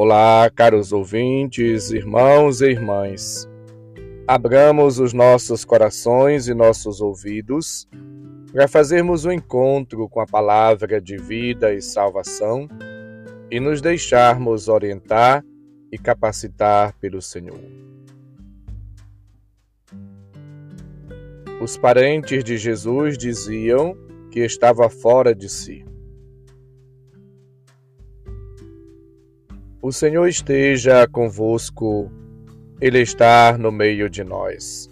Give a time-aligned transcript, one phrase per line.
[0.00, 3.48] Olá, caros ouvintes, irmãos e irmãs.
[4.28, 7.88] Abramos os nossos corações e nossos ouvidos
[8.52, 12.68] para fazermos o um encontro com a palavra de vida e salvação
[13.50, 15.44] e nos deixarmos orientar
[15.90, 17.58] e capacitar pelo Senhor.
[21.60, 23.96] Os parentes de Jesus diziam
[24.30, 25.87] que estava fora de si.
[29.88, 32.12] O Senhor esteja convosco,
[32.78, 34.86] Ele está no meio de nós.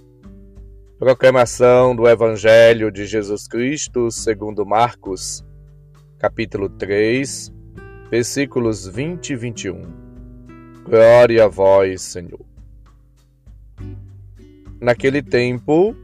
[0.98, 5.45] Proclamação do Evangelho de Jesus Cristo segundo Marcos,
[6.19, 7.52] capítulo 3,
[8.10, 9.82] versículos 20 e 21.
[10.82, 12.47] Glória a vós, Senhor.
[14.80, 15.94] Naquele tempo,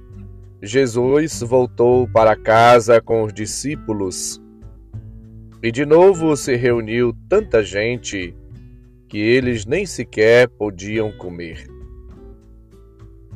[0.60, 4.38] Jesus voltou para casa com os discípulos
[5.62, 8.36] e de novo se reuniu tanta gente
[9.12, 11.66] que eles nem sequer podiam comer.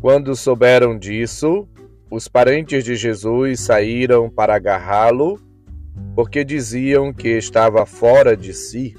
[0.00, 1.68] Quando souberam disso,
[2.10, 5.38] os parentes de Jesus saíram para agarrá-lo,
[6.14, 8.96] porque diziam que estava fora de si.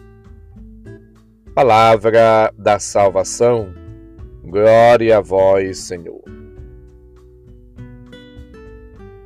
[1.56, 3.74] Palavra da salvação.
[4.44, 6.22] Glória a vós, Senhor.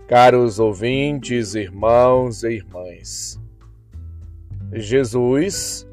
[0.08, 3.38] Caros ouvintes, irmãos e irmãs,
[4.72, 5.86] Jesus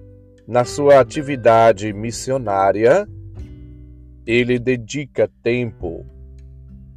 [0.48, 3.06] na sua atividade missionária,
[4.26, 6.06] ele dedica tempo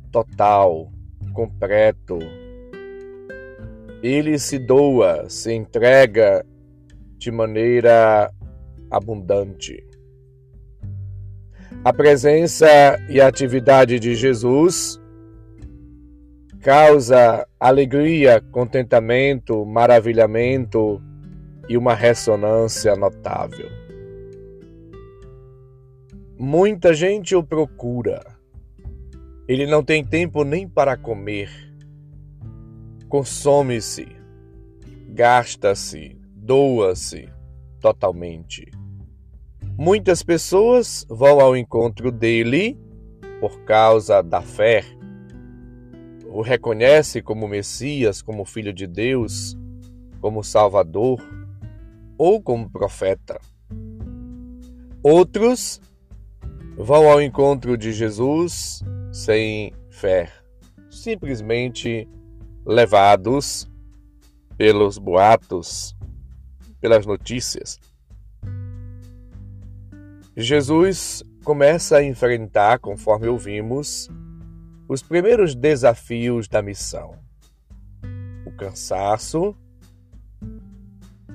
[0.09, 0.89] total,
[1.33, 2.17] completo.
[4.01, 6.45] Ele se doa, se entrega
[7.17, 8.31] de maneira
[8.89, 9.83] abundante.
[11.83, 12.67] A presença
[13.09, 14.97] e a atividade de Jesus
[16.61, 21.01] causa alegria, contentamento, maravilhamento,
[21.67, 23.69] e uma ressonância notável.
[26.37, 28.25] Muita gente o procura.
[29.47, 31.49] Ele não tem tempo nem para comer.
[33.07, 34.07] Consome-se,
[35.09, 37.29] gasta-se, doa-se
[37.79, 38.71] totalmente.
[39.77, 42.77] Muitas pessoas vão ao encontro dele
[43.39, 44.83] por causa da fé.
[46.27, 49.57] O reconhece como Messias, como Filho de Deus,
[50.21, 51.19] como Salvador
[52.23, 53.41] ou como profeta.
[55.01, 55.81] Outros
[56.77, 60.31] vão ao encontro de Jesus sem fé,
[60.87, 62.07] simplesmente
[62.63, 63.67] levados
[64.55, 65.97] pelos boatos,
[66.79, 67.79] pelas notícias.
[70.37, 74.11] Jesus começa a enfrentar, conforme ouvimos,
[74.87, 77.17] os primeiros desafios da missão:
[78.45, 79.57] o cansaço,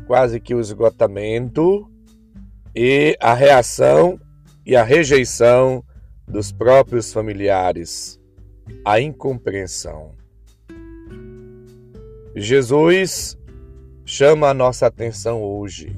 [0.06, 1.90] quase que o esgotamento
[2.74, 4.20] e a reação
[4.64, 5.84] e a rejeição
[6.26, 8.20] dos próprios familiares,
[8.84, 10.12] a incompreensão.
[12.34, 13.38] Jesus
[14.04, 15.96] chama a nossa atenção hoje,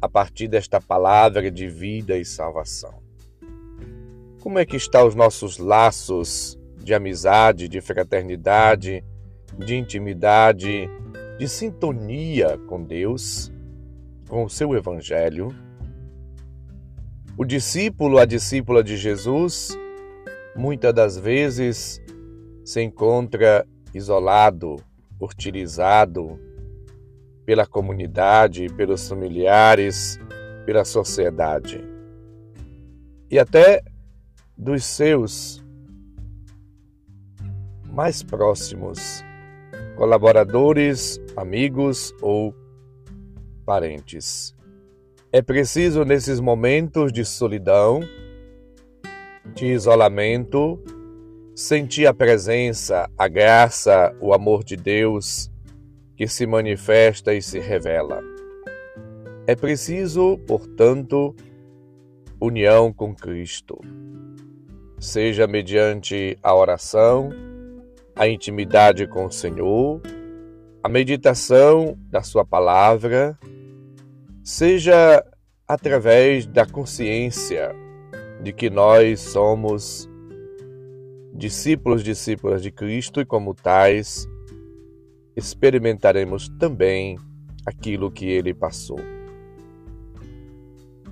[0.00, 3.00] a partir desta palavra de vida e salvação.
[4.40, 9.04] Como é que estão os nossos laços de amizade, de fraternidade,
[9.58, 10.88] de intimidade,
[11.38, 13.52] de sintonia com Deus,
[14.28, 15.54] com o seu Evangelho.
[17.36, 19.78] O discípulo, a discípula de Jesus,
[20.56, 22.02] muitas das vezes
[22.64, 24.76] se encontra isolado,
[25.18, 26.38] hostilizado
[27.46, 30.18] pela comunidade, pelos familiares,
[30.66, 31.98] pela sociedade
[33.30, 33.82] e até
[34.56, 35.62] dos seus
[37.92, 39.22] mais próximos
[39.96, 42.54] colaboradores, amigos ou
[43.64, 44.54] parentes.
[45.30, 48.00] É preciso, nesses momentos de solidão,
[49.54, 50.82] de isolamento,
[51.54, 55.50] sentir a presença, a graça, o amor de Deus
[56.16, 58.22] que se manifesta e se revela.
[59.46, 61.34] É preciso, portanto,
[62.40, 63.78] união com Cristo,
[64.98, 67.30] seja mediante a oração,
[68.16, 70.00] a intimidade com o Senhor,
[70.82, 73.38] a meditação da Sua palavra,
[74.42, 75.24] seja
[75.66, 77.74] através da consciência
[78.42, 80.08] de que nós somos
[81.34, 84.26] discípulos, discípulas de Cristo e, como tais,
[85.36, 87.18] experimentaremos também
[87.66, 89.00] aquilo que ele passou.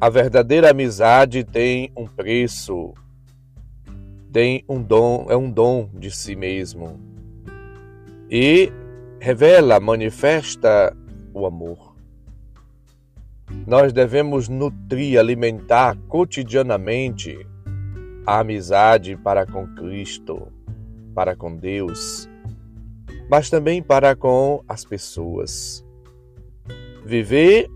[0.00, 2.94] A verdadeira amizade tem um preço
[4.36, 7.00] tem um dom, é um dom de si mesmo
[8.30, 8.70] e
[9.20, 10.96] revela, manifesta
[11.32, 11.94] o amor.
[13.66, 17.46] nós devemos nutrir, alimentar cotidianamente
[18.26, 20.48] a amizade para com Cristo,
[21.14, 22.28] para com Deus,
[23.30, 25.84] mas também para com as pessoas.
[27.04, 27.68] Viver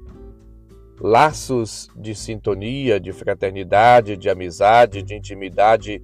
[1.01, 6.03] laços de sintonia, de fraternidade, de amizade, de intimidade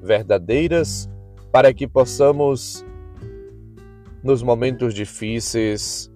[0.00, 1.08] verdadeiras,
[1.52, 2.84] para que possamos,
[4.28, 6.12] nos momentos difíceis,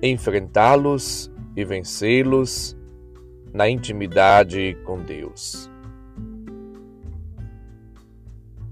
[0.00, 2.76] enfrentá-los e vencê-los
[3.52, 5.68] na intimidade com Deus.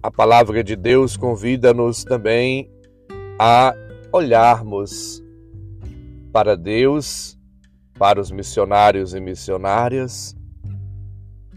[0.00, 2.70] A palavra de Deus convida-nos também
[3.40, 3.74] a
[4.12, 5.20] olharmos
[6.32, 7.36] para Deus,
[7.98, 10.36] para os missionários e missionárias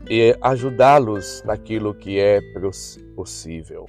[0.10, 2.42] e ajudá-los naquilo que é
[3.16, 3.86] possível.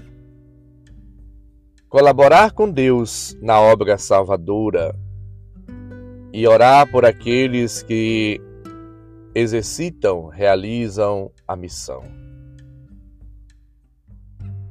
[1.89, 4.95] Colaborar com Deus na obra salvadora
[6.31, 8.39] e orar por aqueles que
[9.35, 12.03] exercitam, realizam a missão.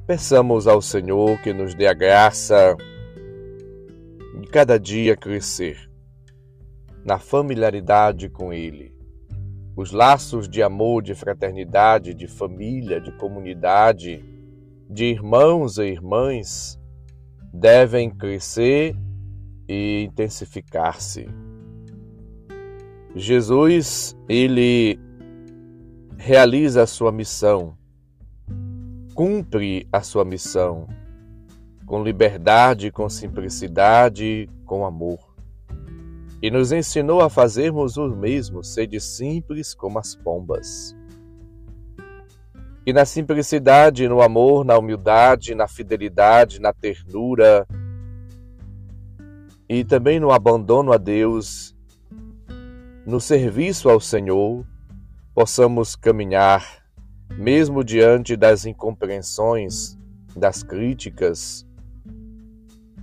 [0.06, 2.76] Peçamos ao Senhor que nos dê a graça
[4.40, 5.90] de cada dia crescer
[7.04, 8.94] na familiaridade com Ele.
[9.74, 14.24] Os laços de amor, de fraternidade, de família, de comunidade,
[14.88, 16.78] de irmãos e irmãs
[17.52, 18.96] devem crescer
[19.68, 21.28] e intensificar-se.
[23.14, 24.98] Jesus, ele
[26.16, 27.76] realiza a sua missão,
[29.14, 30.86] cumpre a sua missão
[31.86, 35.18] com liberdade, com simplicidade, com amor.
[36.40, 40.94] E nos ensinou a fazermos o mesmo, sede simples como as pombas.
[42.88, 47.68] E na simplicidade, no amor, na humildade, na fidelidade, na ternura.
[49.68, 51.76] E também no abandono a Deus
[53.04, 54.64] no serviço ao Senhor,
[55.34, 56.82] possamos caminhar,
[57.30, 59.98] mesmo diante das incompreensões,
[60.34, 61.66] das críticas,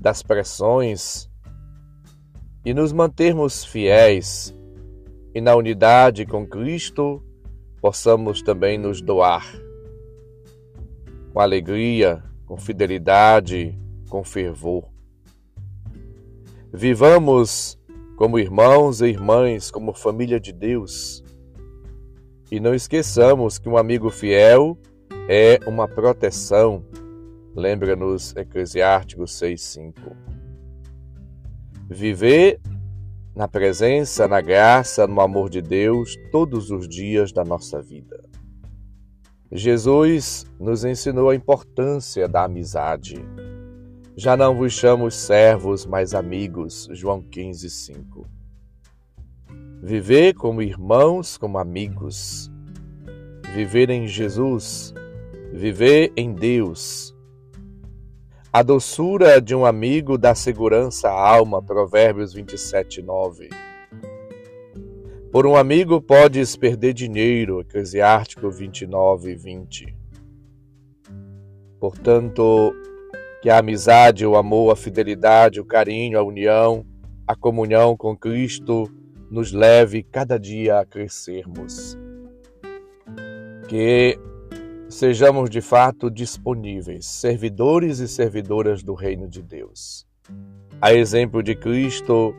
[0.01, 1.29] das pressões,
[2.65, 4.51] e nos mantermos fiéis
[5.35, 7.23] e na unidade com Cristo,
[7.79, 9.63] possamos também nos doar
[11.35, 13.77] com alegria, com fidelidade,
[14.09, 14.85] com fervor.
[16.71, 17.77] Vivamos
[18.15, 21.21] como irmãos e irmãs, como família de Deus.
[22.49, 24.77] E não esqueçamos que um amigo fiel
[25.27, 26.85] é uma proteção.
[27.53, 30.15] Lembra-nos Eclesiásticos 6:5.
[31.89, 32.61] Viver
[33.35, 38.23] na presença, na graça, no amor de Deus todos os dias da nossa vida.
[39.51, 43.23] Jesus nos ensinou a importância da amizade
[44.17, 46.87] já não vos chamo servos, mas amigos.
[46.91, 48.25] João 15, 5.
[49.83, 52.49] Viver como irmãos, como amigos.
[53.53, 54.93] Viver em Jesus.
[55.51, 57.13] Viver em Deus.
[58.53, 61.61] A doçura de um amigo dá segurança à alma.
[61.61, 63.49] Provérbios 27, 9.
[65.35, 67.59] Por um amigo podes perder dinheiro.
[67.59, 69.93] Eclesiástico 29, 20.
[71.77, 72.73] Portanto,
[73.41, 76.85] que a amizade, o amor, a fidelidade, o carinho, a união,
[77.27, 78.89] a comunhão com Cristo
[79.29, 81.97] nos leve cada dia a crescermos.
[83.67, 84.17] Que
[84.87, 90.07] sejamos de fato disponíveis, servidores e servidoras do Reino de Deus.
[90.79, 92.33] A exemplo de Cristo,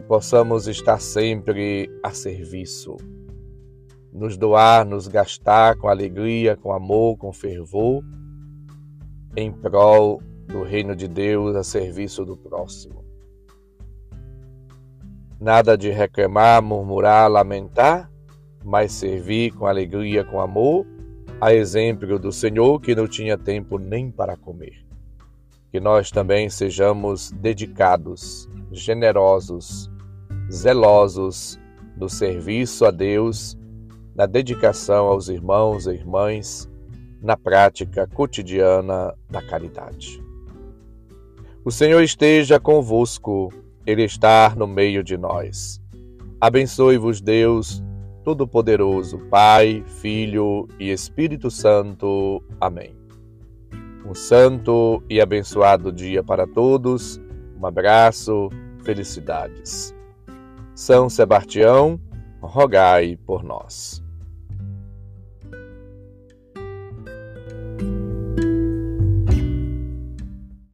[0.00, 2.96] que possamos estar sempre a serviço,
[4.10, 8.02] nos doar, nos gastar com alegria, com amor, com fervor,
[9.36, 13.04] em prol do reino de Deus a serviço do próximo.
[15.38, 18.10] Nada de reclamar, murmurar, lamentar,
[18.64, 20.86] mas servir com alegria, com amor,
[21.40, 24.89] a exemplo do Senhor que não tinha tempo nem para comer.
[25.70, 29.90] Que nós também sejamos dedicados, generosos,
[30.50, 31.58] zelosos
[31.96, 33.56] do serviço a Deus,
[34.14, 36.68] na dedicação aos irmãos e irmãs,
[37.22, 40.22] na prática cotidiana da caridade.
[41.64, 43.52] O Senhor esteja convosco,
[43.86, 45.80] Ele está no meio de nós.
[46.40, 47.82] Abençoe-vos, Deus
[48.24, 52.42] Todo-Poderoso, Pai, Filho e Espírito Santo.
[52.60, 52.99] Amém.
[54.04, 57.20] Um santo e abençoado dia para todos.
[57.60, 58.48] Um abraço,
[58.82, 59.94] felicidades.
[60.74, 62.00] São Sebastião,
[62.40, 64.02] rogai por nós.